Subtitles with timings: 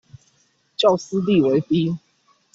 [0.77, 1.95] 較私地為低